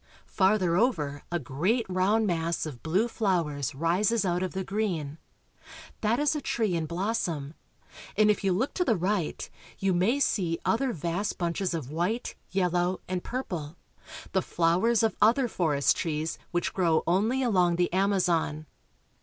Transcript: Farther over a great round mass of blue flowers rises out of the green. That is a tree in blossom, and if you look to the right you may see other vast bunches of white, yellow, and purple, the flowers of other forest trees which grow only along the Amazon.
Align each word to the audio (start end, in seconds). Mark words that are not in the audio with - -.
Farther 0.25 0.75
over 0.77 1.21
a 1.31 1.37
great 1.37 1.85
round 1.87 2.25
mass 2.25 2.65
of 2.65 2.81
blue 2.81 3.07
flowers 3.07 3.75
rises 3.75 4.25
out 4.25 4.41
of 4.41 4.53
the 4.53 4.63
green. 4.63 5.19
That 6.01 6.17
is 6.19 6.35
a 6.35 6.41
tree 6.41 6.73
in 6.73 6.87
blossom, 6.87 7.53
and 8.17 8.31
if 8.31 8.43
you 8.43 8.51
look 8.51 8.73
to 8.73 8.83
the 8.83 8.95
right 8.95 9.47
you 9.77 9.93
may 9.93 10.19
see 10.19 10.57
other 10.65 10.91
vast 10.91 11.37
bunches 11.37 11.75
of 11.75 11.91
white, 11.91 12.33
yellow, 12.49 13.01
and 13.07 13.23
purple, 13.23 13.75
the 14.31 14.41
flowers 14.41 15.03
of 15.03 15.15
other 15.21 15.47
forest 15.47 15.95
trees 15.97 16.39
which 16.49 16.73
grow 16.73 17.03
only 17.05 17.43
along 17.43 17.75
the 17.75 17.93
Amazon. 17.93 18.65